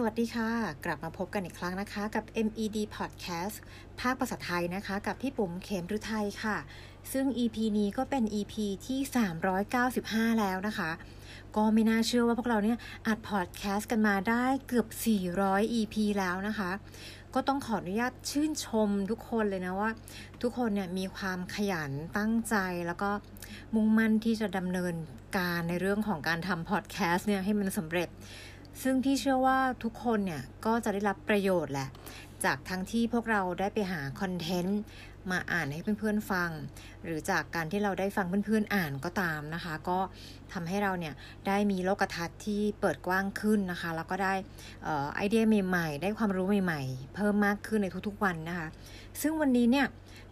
[0.00, 0.50] สวัสดีค่ะ
[0.84, 3.56] กลับมาพบกันอีกครั้งนะคะ กับ MED Podcast
[4.00, 6.56] ภาคภาษาไทยนะคะ กับพี่ปุ๋มเขมรุไทยค่ะ
[7.12, 8.54] ซึ่ง EP นี้ก็เป็น EP
[8.86, 9.00] ที่
[9.70, 10.90] 395 แล้วนะคะ
[11.56, 14.86] ก็ไม่น่าเชื่อว่าพวกเราเนี่ยอัดพอดแคสต์กันมาได้เกือบ
[15.32, 16.70] 400 EP แล้วนะคะ
[17.34, 19.90] ก็ต้องขออนุญาตชื่นชมทุกคนเลยนะว่า
[20.42, 22.56] ทุกคนเนี่ยมีความขยันตั้งใจ
[22.86, 23.10] แล้วก็
[23.74, 24.94] มุ่งมั่นที่จะดำเนิน
[25.36, 28.08] การในเรื่องของการทำพอดแคสต์เนี่ยให้มันสำเร็จ
[28.82, 31.88] ซึ่งที่เชื่อว่าทุกคนเนี่ยก็จะได้รับประโยชน์แหละ
[32.44, 34.80] จากทั้งที่พวกเราได้ไปหาคอนเทนต์
[35.30, 36.50] มาอ่านให้เพื่อนๆฟัง
[37.04, 39.98] หรือจากการที่เราได้ฟังเพื่อนๆอ่านก็ตามนะคะ ก็
[40.52, 41.14] ทำให้เราเนี่ย
[41.46, 44.34] ได้มีโลกทัศน์ที่เปิดกว้างขึ้นนะคะ แล้วก็ได้
[45.14, 48.68] ไอเดียใหม่ๆ ได้ความรู้ใหม่ๆ เพิ่มมากขึ้นในทุกๆวันนะคะ
[49.20, 49.86] ซึ่งวันนี้เนี่ย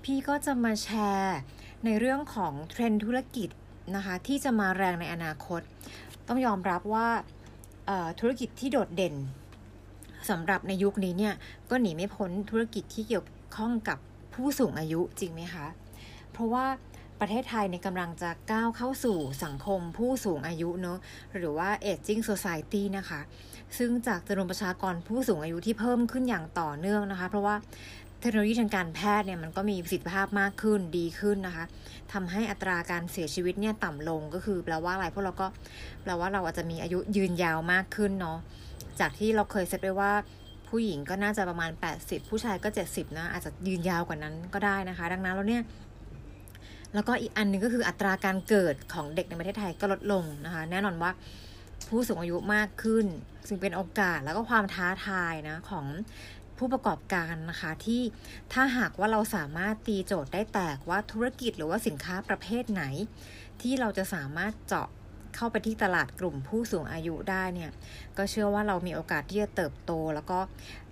[0.04, 1.38] พี่ก็จะมาแชร์
[1.84, 3.48] ในเรื่องของเทรนด์ธุรกิจ
[3.96, 5.60] นะคะที่จะมาแรงในอนาคต
[6.28, 7.08] ต้องยอมรับว่า
[8.20, 9.14] ธุรกิจที่โดดเด่น
[10.30, 11.34] สำหรับในยุคนี้เนี่ย
[11.70, 13.98] ก็หนีไม่พ้นธุรกิจที่เกี่ยวข้องกับ
[14.34, 15.66] ผู้สูงอายุจริงไหมคะ
[16.32, 16.66] เพราะว่า
[17.20, 20.98] ประเทศไทยในกำลังจะก้าวเข้าสู่สังคมผู้สูงอายุเนอะ
[21.36, 23.20] หรือว่า aging society นะคะ
[23.78, 27.54] ซึ่งจากจำนวนประชากรผู้สูงอายุที่เพิ่มขึ้นอย่างต่อเนื่องนะคะ เพราะว่า
[28.26, 31.64] ทคโนโลยีทางการแพทย์เนี่ยมันก็มีประสิทธิภาพมากขึ้นดีขึ้นนะคะ
[32.12, 35.46] ทำให้อัตราการเสียชีวิตเนี่ยต่ำลงก็คือแปลว่าอะไรพวกเราก็
[36.02, 38.38] แปลว่าเราอาจจะมีอายุยืนยาวมากขึ้นเนาะ
[39.00, 40.12] จากที่เราเคยเซตไว้ว่า
[40.68, 45.62] ผู้หญิงก็น่าจะประมาณ 80 ผู้ชายก็ 70 นะ อาจจะยืนยาวกว่านั้นก็ได้นะคะ ดังนั้นแล้วเนี่ย
[46.94, 51.10] แล้วก็อีกอันนึงก็คืออัตราการเกิดของเด็กในประเทศไทยก็ลดลงนะคะ แน่นอนว่า
[51.88, 53.06] ผู้สูงอายุมากขึ้น
[53.48, 55.86] ซึ่งเป็นโอกาสแล้วก็ความท้าทายนะของ
[56.58, 58.02] ผู้ประกอบการนะคะที่
[58.52, 62.84] ถ้าหากว่าเราสามารถตีโจทย์ได้แตกว่าธุรกิจหรือว่าสินค้าประเภทไหน
[63.62, 64.88] ที่เราจะสามารถเจาะ
[65.36, 67.70] เข้าไปที่ตลาดกลุ่มผู้สูงอายุได้เนี่ย
[68.16, 70.38] ก็เชื่อว่าเรามีโอกาสที่จะเติบโต แล้วก็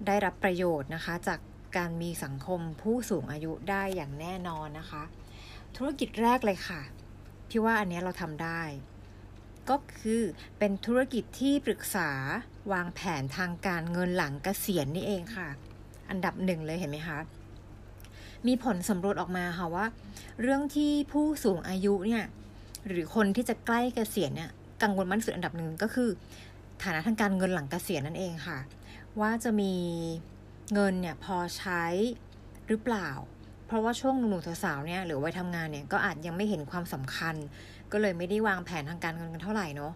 [0.07, 1.41] ได้รับประโยชน์นะคะ จาก
[1.77, 5.03] การมีสังคมผู้สูงอายุได้อย่างแน่นอนนะคะ
[5.77, 6.81] ธุรกิจแรกเลยค่ะ
[7.49, 8.63] พี่ว่าอันนี้เราทำได้
[9.71, 10.23] ก็คือ
[10.59, 12.11] เป็นธุรกิจที่ปรึกษา
[12.73, 15.49] วางแผนทางการเงินหลังเกษียณนี่เองค่ะ
[16.11, 17.19] อันดับหนึ่งเลยเห็นไหมคะ
[18.47, 19.87] มีผลสำรวจออกมาค่ะว่า
[20.41, 22.25] เรื่องที่ผู้สูงอายุเนี่ย
[22.89, 24.51] หรือคนที่จะใกล้เกษียณเนี่ย
[24.83, 26.09] กังวลมากที่สุดอันดับหนึ่งก็คือ
[26.83, 28.59] ฐานะทางการเงินหลังเกษียณนั่นเองค่ะ
[29.21, 29.75] ว่าจะมี
[30.75, 31.85] เงินเนี่ยพอใช้
[32.69, 33.09] หรือเปล่า
[33.67, 37.35] เพราะว่าช่วงหนุ่มๆสาวๆเนี่ยหรือวัยทำงานเนี่ยก็อาจยังไม่เห็นความสำคัญ
[37.93, 39.93] ก็เลยไม่ได้วางแผนทางการเงินกันเท่าไหร่เนาะ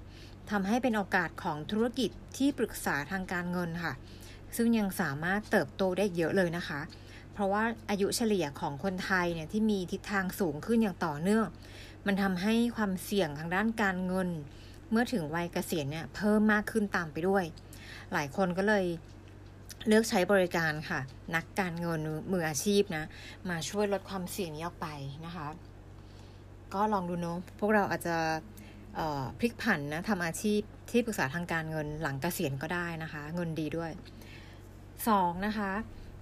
[0.50, 3.94] ทำให้เป็นโอกาสของธุรกิจที่ปรึกษาทางการเงินค่ะ
[4.56, 6.80] ซึ่งยังสามารถเติบโตได้เยอะเลยนะคะ
[7.32, 11.46] เพราะว่าอายุเฉลี่ยของคนไทยเนี่ยที่มีทิศทางสูงขึ้นอย่างต่อเนื่อง
[12.06, 14.28] มันทำให้ความเสี่ยงทางด้านการเงิน
[14.90, 17.44] เมื่อถึงวัยเกษียณเนี่ยเพิ่มมากขึ้นตามไปด้วย
[18.12, 18.84] หลายคนก็เลย
[19.86, 21.00] เลือกใช้บริการค่ะ
[21.34, 22.00] นักการเงิน
[22.32, 23.04] มืออาชีพนะ
[23.50, 24.88] มาช่วยลดความเสี่ยงนี้ออกไป
[25.26, 25.46] นะคะ
[26.74, 28.16] ก็ลองดูเนาะพวกเราอาจจะ
[29.38, 33.90] พลิกผันนะทำอาชีพที่ปรึกษาทางการเงินหลังเกษียณก็ได้นะคะ เงินดีด้วย
[34.68, 35.46] 2.
[35.46, 35.70] นะคะ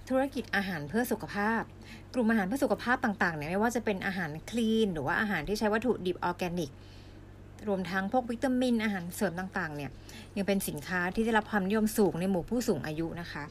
[0.09, 1.61] ธุรกิจอาหารเพื่อสุขภาพ
[2.13, 6.71] กลุ่มอาหารเพื่อสุขภาพต่างๆเนี่ยไม่ว่าจะเป็นอาหารคลีน หรือว่าอาหารที่ใช้วัตถุดิบออร์แกนิก
[7.67, 9.91] รวมทั้งพวกวิตามินอาหารเสริมต่างๆ เนี่ย
[10.37, 13.43] ยังเป็นสินค้าที่ได้รับความนิยมสูงในหมู่ผู้สูงอายุนะคะ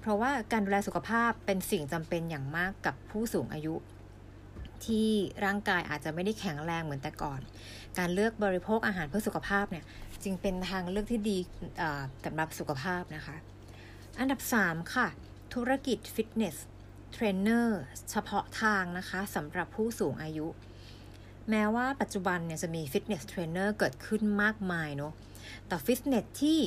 [0.00, 3.74] เพราะว่าการดูแลสุขภาพเป็นสิ่งจำเป็นอย่างมากกับผู้สูงอายุ
[4.86, 5.08] ที่
[5.44, 7.40] ร่างกายอาจจะไม่ได้แข็งแรงเหมือนแต่ก่อน
[7.98, 9.84] การเลือกบริโภคอาหารเพื่อสุขภาพเนี่ย
[10.24, 11.38] จึงเป็นทางเลือกที่ดี
[12.24, 13.36] สำหรับสุขภาพนะคะ
[14.18, 15.06] อันดับ 3 ค่ะ
[15.54, 16.56] ธุรกิจฟิตเนส
[17.12, 20.46] เทรนเนอร์เฉพาะทางนะคะสำหรับผู้สูงอายุ
[21.50, 25.12] แม้ว่าปัจจุบันเนี่ยจะมีฟิตเนสเทรนเนอร์เกิดขึ้นมากมายเนาะ
[25.66, 26.58] แต่ฟิตเนสที่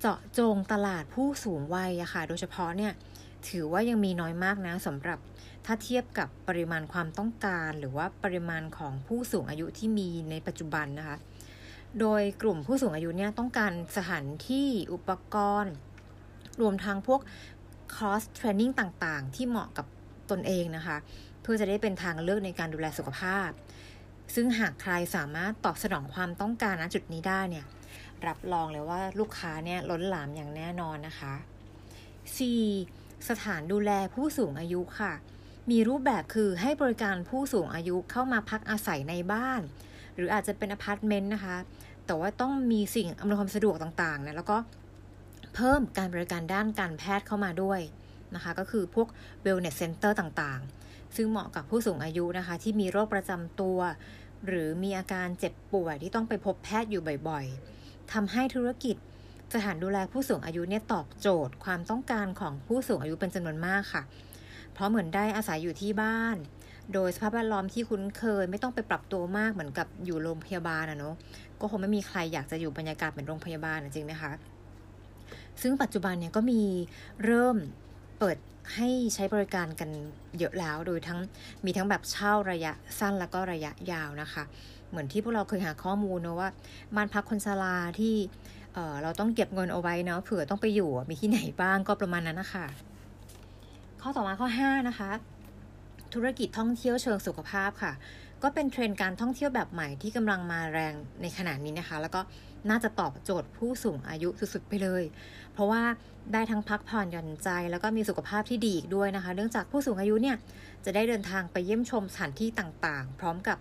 [0.00, 2.92] เจาะจงตลาดผู้สูงวัยอะคะ่ะโดยเฉพาะเนี่ย
[3.48, 5.18] ถือว่ายังมีน้อยมากนะสำหรับ
[5.64, 11.16] ถ้าเทียบกับปริมาณความต้องการหรือว่าปริมาณของผู้สูงอายุที่มีในปัจจุบันนะคะ
[12.00, 15.74] โดยกลุ่มผู้สูงอายุเนี่ยต้องการสถานที่อุปกรณ์
[16.60, 17.20] รวมทั้งพวก
[17.94, 18.72] คอร์สเทรนนิ่ง
[19.04, 19.86] ต่างๆ ที่เหมาะกับ
[20.30, 20.96] ตนเองนะคะ
[21.42, 23.48] เพื่อจะได้เป็นทางเลือกในการดูแลสุขภาพ
[24.34, 27.66] ซึ่งหากใครสามารถตอบสนองความต้องการณจุดนี้ได้เนี่ย
[28.26, 31.34] รับรองเลยว่าลูกค้าเนี่ยล้นหลามอย่างแน่นอนนะคะ
[32.50, 33.28] 4.
[33.28, 35.12] สถานดูแลผู้สูงอายุค่ะ
[35.70, 39.60] มีรูปแบบคือให้บริการผู้สูงอายุเข้ามาพักอาศัยในบ้าน
[40.16, 41.56] หรืออาจจะเป็นอพาร์ตเมนต์นะคะ
[42.06, 44.56] แต่ว่าต้องมีสิ่งอำนวยความสะดวกต่างๆนะแล้วก็
[45.54, 47.80] เพิ่มการบริการด้านการแพทย์เข้ามาด้วย
[48.34, 49.08] นะคะ ก็คือพวก
[49.44, 53.78] wellness center ต่างๆ ซึ่งเหมาะกับผู้สูงอายุนะคะ ที่มีโรคประจำตัว
[54.46, 58.96] หรือมีอาการเจ็บป่วยที่ต้องไปพบแพทย์อยู่บ่อยๆทำให้ธุรกิจ
[59.54, 64.02] สถานดูแลผู้สูงอายุเนี่ยตอบโจทย์ความต้องการของผู้สูงอายุเป็นจำนวนมากค่ะ
[64.80, 66.36] ราะเหมือนได้อาศัยอยู่ที่บ้าน
[66.94, 71.14] โดยสภาพแวดล้อมที่คุ้นเคย ไม่ต้องไปปรับตัวมากเหมือนกับอยู่โรงพยาบาลนะเนาะ
[71.60, 74.32] ก็คงไม่มีใครอยากจะอยู่บรรยากาศเหมือนโรงพยาบาลจริงไหมคะ
[75.62, 76.62] ซึ่งปัจจุบันเนี่ยก็มี
[77.24, 77.56] เริ่ม
[78.18, 78.36] เปิด
[78.74, 79.90] ให้ใช้บริการกัน
[80.38, 81.18] เยอะแล้ว โดยทั้ง
[81.64, 84.42] มีทั้งแบบเช่าระยะสั้นแล้วก็ระยะยาวนะคะ
[84.90, 86.48] เหมือนที่พวกเราเคยหาข้อมูลนะว่า
[86.96, 88.14] บ้านพักคนชราที่
[88.74, 92.66] เเราต้องเก็บเงินเอาไว้เนาะเผื่อต้องไปอยู่มีที่ไหนบ้างก็ประมาณนั้นนะคะ
[94.02, 95.10] ข้อต่อมาข้อ 5 นะคะ
[96.14, 97.92] ธุรกิจท่องเที่ยวเชิงสุขภาพค่ะ
[98.42, 102.20] ก็เป็นเทรนด์การท่องเที่ยวแบบใหม่ที่กำลังมาแรงในขณะนี้นะคะ แล้วก็
[102.70, 105.02] น่าจะตอบโจทย์ผู้สูงอายุสุดๆไปเลย
[105.52, 105.82] เพราะว่า
[106.32, 110.36] ได้ทั้งพักผ่อนหย่อนใจ แล้วก็มีสุขภาพที่ดีอีกด้วยนะคะ เนื่องจากผู้สูงอายุเนี่ย
[110.84, 113.58] จะได้เดินทางไปเยี่ยมชมสถานที่ต่างๆ พร้อมกับ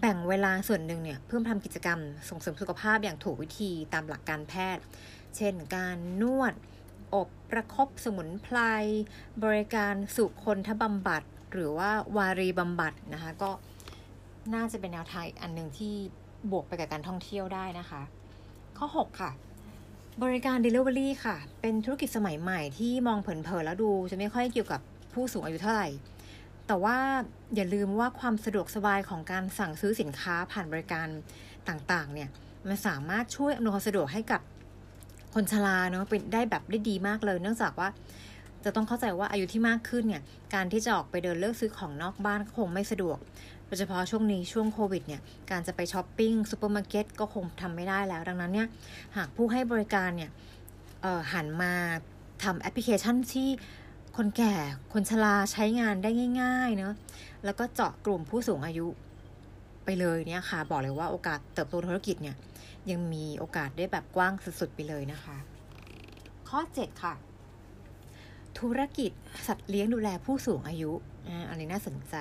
[0.00, 1.98] แบ่งเวลาส่วนหนึ่งเนี่ยเพื่อทำกิจกรรม
[2.28, 4.82] ส่งเสริมสุขภาพอย่างถูกวิธีตามหลักการแพทย์
[5.36, 6.52] เช่น การนวด
[7.14, 8.58] อบ ประครบสมุนไพร
[9.44, 11.22] บริการสุคนทบำบัด
[11.52, 13.50] หรือว่าวารีบำบัดนะคะ ก็
[14.54, 15.94] น่าจะเป็นแนวทางอันหนึ่งที่
[16.50, 18.02] บวกไปกับการท่องเที่ยวได้นะคะ
[18.78, 19.30] ข้อ 6 ค่ะ
[20.22, 24.80] บริการ Delivery ค่ะ เป็นธุรกิจสมัยใหม่ที่มองเผินๆแล้วดู จะไม่ค่อยเกี่ยวกับ
[25.12, 25.88] ผู้สูงอายุเท่าไหร่
[26.66, 26.98] แต่ว่า
[27.54, 31.08] อย่าลืมว่าความสะดวกสบายของการสั่งซื้อสินค้าผ่านบริการ
[31.68, 32.28] ต่างๆ เนี่ย
[32.68, 34.40] มันสามารถช่วยอำนวยความสะดวกให้กับ
[35.34, 37.88] คนชราเนาะเป็นได้แบบได้ดีมากเลย เนื่องจากว่า
[38.64, 40.22] จะต้องเข้าใจว่าอายุที่มากขึ้นเนี่ย
[40.54, 43.18] การที่จะออกไปเดินเลือกซื้อของนอกบ้านคงไม่สะดวก
[43.66, 45.20] โดยเฉพาะช่วงนี้ช่วงโควิดเนี่ย
[45.50, 48.68] การจะไปช้อปปิ้งซูเปอร์มาร์เก็ตก็คงทำไม่ได้แล้ว ดังนั้นเนี่ย
[49.16, 50.30] หากผู้ให้บริการเนี่ย
[51.32, 51.72] หันมา
[52.44, 53.48] ทำแอปพลิเคชันที่
[54.16, 54.54] คนแก่
[54.92, 56.10] คนชราใช้งานได้
[56.42, 56.94] ง่ายๆเนาะ
[57.44, 58.86] แล้วก็เจาะกลุ่มผู้สูงอายุ
[59.84, 62.36] ไปเลยเนี่ยค่ะ บอกเลยว่าโอกาสเติบโตธุรกิจเนี่ย
[62.90, 65.36] ยังมีโอกาสได้แบบกว้างสุดๆไปเลยนะคะ
[66.48, 67.14] ข้อ 7 ค่ะ
[68.58, 69.10] ธุรกิจ
[69.46, 70.92] สัตว์เลี้ยงดูแลผู้สูงอายุ
[71.48, 72.16] อันนี้น่าสนใจ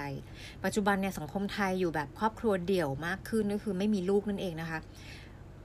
[0.63, 4.79] ปัจจุบันเนี่ยสังคมไทยอยู่แบบครอบครัวเดี่ยวมากขึ้นก็คือไม่มีลูกนั่นเองนะคะ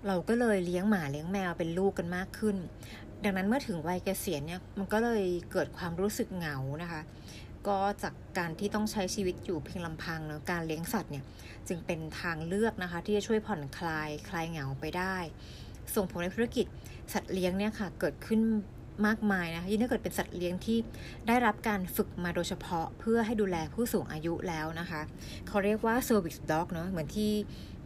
[0.07, 2.57] เราก็เลยเลี้ยงหมาเลี้ยงแมวเป็นลูกกันมากขึ้น
[3.25, 7.01] ดังนั้นเมื่อถึงวัยเกษียณเนี่ยมันก็เลยเกิดความรู้สึกเหงานะคะ
[7.69, 11.25] ก็จากการที่ต้องใช้ชีวิตอยู่เพียงลำพังเนาะการเลี้ยงสัตว์เนี่ย
[11.69, 15.17] จึงเป็นทางเลือกนะคะ ที่จะช่วยผ่อนคลายคลายเหงาไปได้
[15.95, 16.67] ส่งผลในธุรกิจ
[17.13, 18.41] สัตว์เลี้ยงเนี่ยค่ะเกิดขึ้น
[19.07, 20.79] มากมายนะยิ่งถ้าเกิดเป็นสัตว์เลี้ยงที่
[21.29, 25.01] ได้รับการฝึกมาโดยเฉพาะเพื่อให้ดูแลผู้สูงอายุแล้วนะคะ
[25.49, 27.33] เขาเรียกว่า service dog เนาะเหมือนที่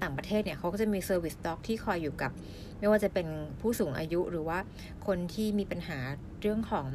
[0.02, 2.32] ต่างประเทศเนี่ยเขาก็จะมี service dog ที่คอยอยู่กับ
[2.79, 3.26] ไม่ว่าจะเป็น
[3.61, 4.58] ผู้สูงอายุหรือว่า
[5.06, 5.99] คนที่มีปัญหา
[6.41, 6.87] เรื่องของ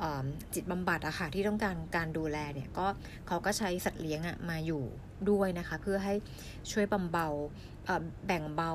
[0.00, 0.04] อ
[0.54, 2.86] จิตบำบัดอะค่ะที่ต้องการการดูแลเนี่ยก็
[3.26, 4.84] เขาก็ใช้สัตว์เลี้ยงอะมาอยู่
[5.30, 6.14] ด้วยนะคะ เพื่อให้
[6.72, 7.28] ช่วยบำเบา
[8.26, 8.72] แบ่งเบา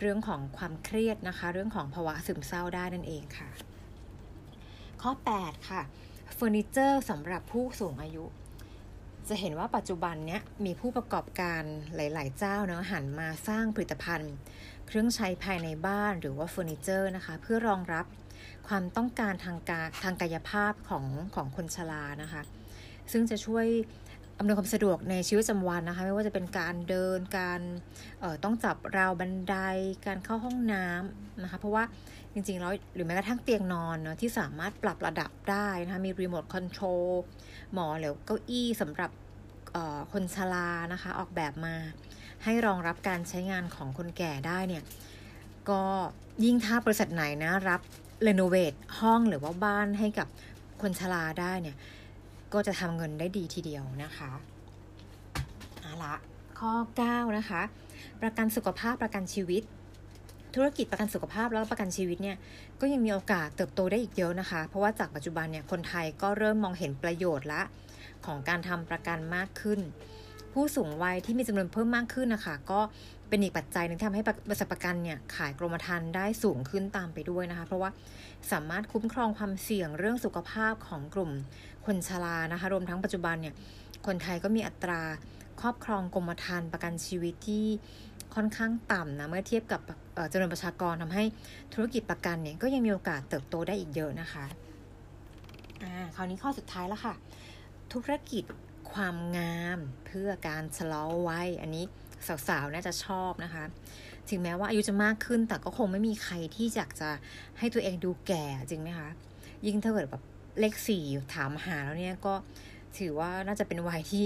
[0.00, 3.48] เรื่องของความเครียดนะคะ เรื่องของภาวะซึมเศร้าได้นั่นเองค่ะ
[5.02, 5.82] ข้อ 8 ค่ะ
[6.34, 8.24] เฟอร์นิเจอร์สำหรับผู้สูงอายุ
[9.28, 11.62] จะเห็นว่าปัจจุบันเนี้ยมีผู้ประกอบการ
[11.94, 14.34] หลาย ๆ เจ้าเนาะหันมาสร้างผลิตภัณฑ์
[14.86, 18.06] เครื่องใช้ภายในบ้านหรือว่าเฟอร์นิเจอร์นะคะ เพื่อรองรับ
[18.68, 21.04] ความต้องการทางกาทางกายภาพของ
[21.34, 22.42] ของคนชรานะคะ
[23.12, 23.66] ซึ่งจะช่วย
[24.38, 27.60] อำนวยความสะดวกในชีวิตประจำวันนะคะ ไม่ว่าจะเป็นการเดินการ
[28.44, 29.56] ต้องจับราวบันได
[30.06, 31.84] การเข้าห้องน้ำนะคะ เพราะว่า
[32.32, 37.06] จริงๆแล้วหรือแม้กระทั่งเตียงนอนเนาะที่สามารถปรับระดับได้นะคะ มีรีโมทคอนโทรล
[37.72, 39.10] หมอหรือเก้าอี้สำหรับ
[40.12, 41.74] คนชรานะคะ ออกแบบมา
[42.44, 44.82] ให้รองรับการใช้งานของคนแก่ได้เนี่ย
[45.70, 45.82] ก็
[46.44, 47.80] ยิ่งถ้าบริษัทไหนนะ รับ
[48.22, 50.28] เรโนเวทห้องหรือว่าบ้านให้กับ
[50.82, 51.76] คนชราได้เนี่ย
[52.54, 54.30] ก็จะทำเงินได้ดีทีเดียวนะคะ
[55.80, 56.14] เอาละ
[56.58, 56.72] ข้อ
[57.06, 57.62] 9 นะคะ
[58.22, 59.62] ประกันสุขภาพประกันชีวิต
[60.54, 62.36] ธุรกิจประกันสุขภาพแล้วประกันชีวิตเนี่ย
[62.80, 67.62] ก็ยังมีโอกาสเติบโตได้อีกเยอะนะคะ เพราะว่าจากปัจจุบันเนี่ยคนไทยก็เริ่มมองเห็นประโยชน์ละ
[68.26, 69.80] ของการทำประกันมากขึ้น
[70.54, 72.80] ผู้สูงวัยที่มีจำนวนเพิ่มมากขึ้นนะคะก็
[73.28, 77.90] เป็นอีกปัจจัยหนึ่งที่ทำให้บริษัทประกันเนี่ยขายกรมธรรม์ได้สูงขึ้นตามไปด้วยนะคะ เพราะว่า
[78.52, 81.30] สามารถคุ้มครองความเสี่ยงเรื่องสุขภาพของกลุ่ม
[81.86, 83.54] คนชรานะคะ รวมทั้งปัจจุบันเนี่ย
[84.06, 85.02] คนไทยก็มีอัตรา
[85.60, 87.66] ครอบครองกรมธรรม์ประกันชีวิตที่
[88.34, 89.80] ค่อนข้างต่ำนะเมื่อเทียบกับ
[90.32, 91.24] จำนวนประชากรทำให้
[91.74, 94.44] ธุรกิจประกันเนี่ยก็ยังมีโอกาสเติบโตได้อีกเยอะนะคะ
[95.82, 97.14] อ่าคราวนี้ข้อสุดท้ายแล้วค่ะ
[97.92, 98.44] ธุรกิจ
[98.94, 101.84] ความงามเพื่อการชะลอวัยอันนี้
[102.48, 103.64] สาวๆน่าจะชอบนะคะ
[104.30, 107.10] ถึงแม้ว่าอายุจะมากขึ้นแต่ก็คงไม่มีใครที่อยากจะ
[107.58, 109.08] ให้ตัวเองดูแก่จริงไหมคะ
[109.66, 110.22] ยิ่งถ้าเกิดแบบ
[110.60, 112.34] เลขสี่ถามหาแล้วเนี่ยก็
[112.98, 114.22] ถือว่าน่าจะเป็นวัยที่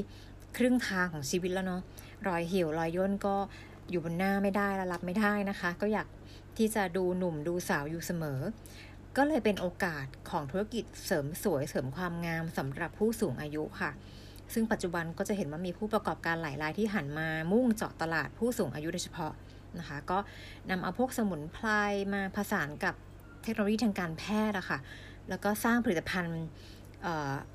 [0.57, 1.83] ครึ่งทางของชีวิตแล้วเนาะ
[2.29, 3.37] รอยเหี่ยวรอยย่นก็
[3.91, 6.09] อยู่บนหน้าไม่ได้แล้วรับไม่ได้นะคะ ก็อยาก
[6.59, 8.41] ที่จะดูหนุ่มดูสาวอยู่เสมอ
[9.17, 13.91] ก็เลยเป็นโอกาสของธุรกิจเสริมสวยเสริมความงามสำหรับผู้สูงอายุค่ะ
[14.55, 19.33] ซึ่งปัจจุบันก็จะเห็นว่ามีผู้ประกอบการหลายรายที่หันมามุ่งเจาะตลาดผู้สูงอายุโดยเฉพาะ
[19.79, 20.19] นะคะ ก็
[20.71, 21.69] นำเอาพวกสมุนไพร
[22.15, 22.95] มาผสานกับ
[23.43, 24.79] เทคโนโลยีทางการแพทย์อะค่ะ
[25.29, 26.45] แล้วก็สร้างผลิตภัณฑ์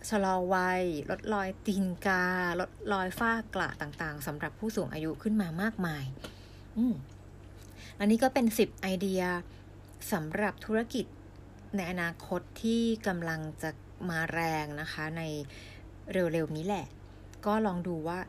[0.10, 2.26] ชะลอวัย ลดรอยตีนกา
[2.60, 6.06] ลดรอยฝ้ากระต่างๆสำหรับผู้สูงอายุขึ้นมามากมาย
[6.78, 6.94] อืม
[8.00, 9.22] อันนี้ก็เป็น 10 ไอเดีย
[10.12, 11.06] สำหรับธุรกิจ
[11.76, 13.70] ในอนาคตที่กำลังจะ
[14.10, 15.24] มาแรงนะคะใน
[16.12, 16.86] เร็วๆนี้แหละ
[17.46, 18.20] ก็ลองดูว่า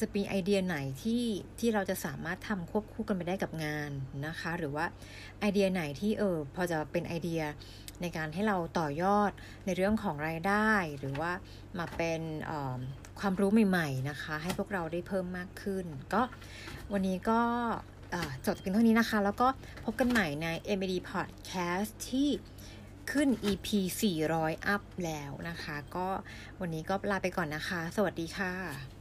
[0.00, 1.24] จะมีไอเดียไหนที่
[1.58, 3.90] ที่เราจะสามารถทำควบคู่กันไปได้กับงาน
[4.26, 4.86] นะคะ หรือว่า
[5.40, 7.42] ไอเดียไหนที่เออพอจะเป็นไอเดีย
[8.02, 9.30] ในการให้เราต่อยอด
[9.66, 11.32] ในเรื่องของรายได้ หรือว่า
[11.78, 12.20] มาเป็น
[13.20, 16.22] ความรู้ใหม่ๆนะคะ ให้พวกเราได้เพิ่มมากขึ้น ก็
[16.92, 17.40] วันนี้ก็
[18.46, 19.48] จบกันเท่านี้นะคะ แล้วก็
[19.84, 20.46] พบกันใหม่ใน
[20.78, 22.28] MAD Podcast ที่
[23.12, 23.68] ขึ้น EP
[24.20, 26.08] 400 อัพแล้วนะคะ ก็
[26.60, 28.95] วันนี้ก็ลาไปก่อนนะคะ สวัสดีค่ะ